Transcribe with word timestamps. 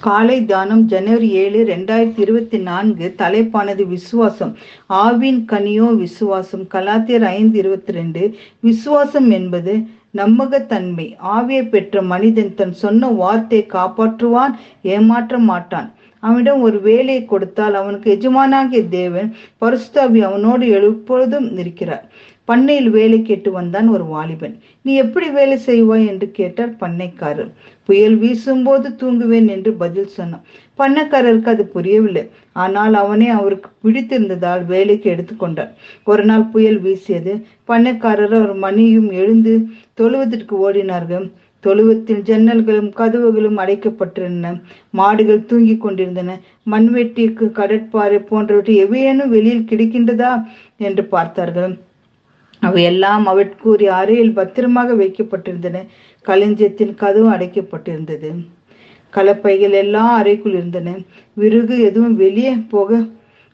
காலை 0.00 0.44
தானம் 0.44 0.82
ஜனவரி 0.82 1.28
ஏழு 1.30 1.64
ரெண்டாயிரத்தி 1.64 2.18
இருபத்தி 2.18 2.58
நான்கு 2.58 3.14
தலைப்பானது 3.18 3.86
விசுவாசம். 3.86 4.56
ஆவின் 4.88 5.40
கனியோ 5.52 5.96
விசுவாசம். 5.96 6.62
கலாத்தியர் 6.74 7.26
ஐந்து 7.38 7.58
இருபத்தி 7.58 7.92
ரெண்டு. 7.92 8.22
விசுவாசம் 8.60 9.30
என்பது 9.30 9.74
நம்பகத்தன்மை. 10.16 11.06
ஆவியை 11.36 11.68
பெற்ற 11.68 12.02
மனிதன் 12.02 12.54
தன் 12.54 12.72
சொன்ன 12.72 13.08
வார்த்தையை 13.08 13.66
காப்பாற்றுவான் 13.72 14.54
ஏமாற்ற 14.82 15.38
மாட்டான் 15.38 15.90
அவனிடம் 16.22 16.62
ஒரு 16.62 16.80
வேலையை 16.80 17.24
கொடுத்தால் 17.24 17.74
அவனுக்கு 17.74 18.08
எஜமானாகிய 18.16 18.82
தேவன் 18.88 19.28
பரிசுத்தாவி 19.60 20.20
அவனோடு 20.20 20.66
எப்பொழுதும் 20.80 21.48
இருக்கிறார் 21.56 22.04
பண்ணையில் 22.44 22.90
வேலை 22.90 23.22
கேட்டு 23.22 23.50
வந்தான் 23.52 23.88
ஒரு 23.88 24.04
வாலிபன். 24.04 24.54
நீ 24.82 24.92
எப்படி 24.94 25.28
வேலை 25.28 25.56
செய்வாய்? 25.66 26.06
என்று 26.06 26.30
கேட்டார் 26.30 26.72
பண்ணைக்காரர். 26.80 27.50
புயல் 27.88 28.16
வீசும்போது 28.16 28.88
தூங்குவேன் 29.00 29.48
என்று 29.48 29.72
பதில் 29.72 30.06
சொன்னான். 30.06 30.44
பண்ணக்காரருக்கு 30.78 31.52
அது 31.54 31.64
புரியவில்லை. 31.66 32.24
ஆனால் 32.52 32.94
அவனே 32.94 33.28
அவருக்கு 33.28 33.70
பிடித்திருந்ததால் 33.82 34.64
வேலைக்கு 34.66 35.10
எடுத்துக்கொண்டார் 35.10 35.72
ஒரு 36.04 36.24
நாள் 36.24 36.44
புயல் 36.44 36.80
வீசியது. 36.80 37.34
பண்ணைக்காரர் 37.68 38.34
அவர் 38.40 38.54
மணியும் 38.54 39.10
எழுந்து 39.10 39.54
தொழுவதற்கு 40.00 40.56
ஓடினார்கள். 40.66 41.26
தொழுவத்தில் 41.60 42.22
ஜன்னல்களும் 42.22 42.90
கதவுகளும் 42.96 43.58
அடைக்கப்பட்டிருந்தன. 43.58 44.62
மாடுகள் 44.90 45.44
தூங்கிக் 45.44 45.80
கொண்டிருந்தன. 45.80 46.38
மண்வெட்டிக்கு 46.70 47.46
கடற்பாறை 47.58 48.18
போன்றவற்றை 48.26 48.84
எவையேனும் 48.84 49.28
வெளியில் 49.28 49.68
கிடைக்கின்றதா 49.70 50.32
என்று 50.76 51.04
பார்த்தார்கள். 51.04 51.74
அவையெல்லாம் 52.62 53.26
அவட்கூறிய 53.26 53.90
அறையில் 54.00 54.32
பத்திரமாக 54.32 54.94
வைக்கப்பட்டிருந்தன. 54.94 55.86
களஞ்சியத்தின் 56.26 56.94
கதவு 56.94 57.28
அடைக்கப்பட்டிருந்தது. 57.30 58.30
கலப்பைகள் 59.12 59.70
எல்லாம் 59.70 60.12
அறைக்குள் 60.14 60.52
இருந்தன. 60.52 60.88
விறகு 61.34 61.80
எதுவும் 61.80 62.16
வெளியே 62.16 62.52
போக 62.70 62.98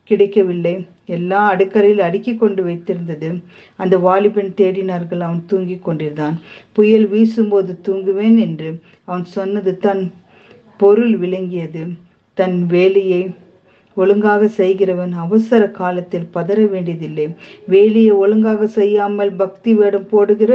கிடைக்கவில்லை. 0.07 0.75
எல்லா 1.07 1.41
அடுக்கரையில் 1.55 2.05
அடுக்கி 2.09 2.33
கொண்டு 2.37 2.62
வைத்திருந்தது. 2.65 3.29
அந்த 3.77 3.99
வாலிபன் 3.99 4.53
தேடினார்கள் 4.57 5.21
அவன் 5.21 5.47
தூங்கி 5.47 5.79
கொண்டிருந்தான். 5.79 6.37
புயல் 6.73 7.07
வீசும்போது 7.09 7.73
தூங்குவேன் 7.83 8.39
என்று. 8.39 8.71
அவன் 9.05 9.25
சொன்னது 9.25 9.79
தன் 9.79 10.05
பொருள் 10.77 11.17
விளங்கியது. 11.17 11.83
தன் 12.34 12.57
வேலையை 12.67 13.23
ஒழுங்காக 13.97 14.48
செய்கிறவன் 14.58 15.12
அவசர 15.25 15.62
காலத்தில் 15.78 16.27
பதற 16.34 16.58
வேண்டியதில்லை. 16.69 17.27
வேலையை 17.66 18.14
ஒழுங்காக 18.25 18.66
செய்யாமல் 18.78 19.33
பக்தி 19.34 19.72
வேடம் 19.75 20.08
போடுகிற 20.11 20.53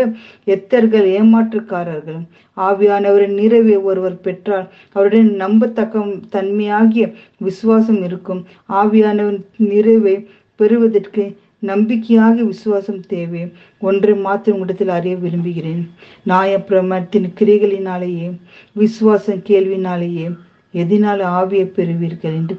எத்தர்கள் 0.55 1.07
ஏமாற்றுக்காரர்கள். 1.19 2.21
ஆவியானவரின் 2.57 3.35
நிறைவை 3.41 3.77
ஒருவர் 3.89 4.17
பெற்றால் 4.21 4.67
அவருடன் 4.95 5.31
நம்பத்தக்க 5.43 6.05
தன்மையாகிய 6.35 7.05
விசுவாசம் 7.47 8.01
இருக்கும். 8.03 8.41
ஆவியானவன் 8.81 9.39
நிறைவை 9.71 10.15
பெறுவதற்கு 10.59 11.23
நம்பிக்கையாக 11.69 12.35
விசுவாசம் 12.43 13.01
தேவை. 13.07 13.41
ஒன்றை 13.81 14.13
மாத்திரம் 14.25 14.55
உங்களிடத்தில் 14.55 14.93
அறிய 14.97 15.15
விரும்புகிறேன். 15.15 15.83
நாயப்பிரமத்தின் 16.31 17.27
கிரிகளினாலேயே 17.39 18.29
விசுவாசம் 18.75 19.43
கேள்வினாலேயே 19.49 20.27
எதினால் 20.73 21.21
ஆவியை 21.39 21.67
பெறுவீர்கள் 21.77 22.35
என்று 22.39 22.55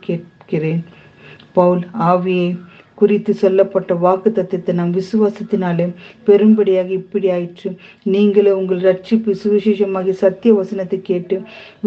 கேட்கிறேன். 0.53 0.83
பவுல் 1.57 1.83
ஆவியை 2.11 2.49
குறித்து 3.01 3.33
சொல்லப்பட்ட 3.35 3.93
வாக்கு 4.03 4.29
தத்துவத்தை 4.33 4.73
நம் 4.79 4.93
விசுவாசத்தினாலே 4.97 5.87
பெரும்படியாக 6.27 6.89
இப்படி 6.99 7.27
ஆயிற்று. 7.37 7.71
நீங்களும் 8.15 8.59
உங்கள் 8.61 8.83
ரட்சிப்பு 8.89 9.33
சுவிசேஷமாகி 9.43 10.13
சத்திய 10.23 10.53
வசனத்தை 10.55 10.99
கேட்டு 11.03 11.37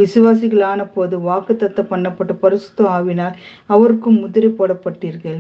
விசுவாசிகள் 0.02 0.64
ஆன 0.72 0.88
போது 0.96 1.18
வாக்கு 1.28 1.56
தத்தம் 1.56 1.92
பண்ணப்பட்ட 1.92 2.36
பரிசுத்த 2.46 2.88
ஆவினால் 2.98 3.38
அவருக்கும் 3.76 4.20
முதிரை 4.24 4.52
போடப்பட்டீர்கள். 4.60 5.40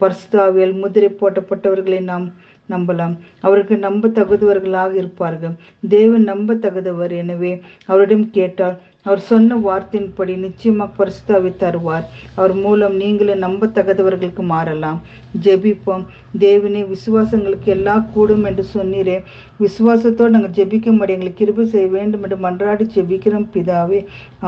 பரிசுத்தாவியல் 0.00 0.74
முதிரை 0.82 1.10
போடப்பட்டவர்களை 1.20 2.00
நாம் 2.12 2.26
நம்பலாம். 2.74 3.14
அவருக்கு 3.40 3.76
நம்ப 3.86 4.08
தகுந்தவர்களாக 4.08 4.92
இருப்பார்கள். 4.94 5.54
தேவன் 5.88 6.28
நம்ப 6.32 6.54
தகுந்தவர் 6.64 7.12
எனவே 7.22 7.52
அவரிடம் 7.86 8.30
கேட்டால் 8.30 8.78
அவர் 9.08 9.22
சொன்ன 9.28 9.56
வார்த்தையின்படி 9.56 10.34
நிச்சயமாக 10.36 10.90
பரிசுத்தாவை 10.98 11.50
தருவார். 11.62 12.04
அவர் 12.34 12.54
மூலம் 12.54 12.96
நீங்களும் 13.02 13.44
நம்ப 13.44 13.68
தகுதவர்களுக்கு 13.76 14.42
மாறலாம். 14.52 14.98
ஜெபிப்போம். 15.44 16.04
தேவனே 16.44 16.82
விசுவாசங்களுக்கு 16.94 17.70
எல்லாம் 17.76 18.04
கூடும் 18.14 18.44
என்று 18.44 18.64
சொன்னீரே. 18.74 19.16
விசுவாசத்தோடு 19.60 20.34
நாங்கள் 20.36 20.56
ஜெபிக்கும்படி 20.58 21.14
எங்களுக்கு 21.16 21.40
கிருபை 21.42 21.66
செய்ய 21.74 21.86
வேண்டும் 21.96 22.22
என்று 22.22 22.38
மன்றாடி 22.46 22.86
ஜெபிக்கிறோம். 22.96 23.50
பிதாவே 23.54 24.02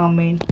ஆமேன். 0.06 0.43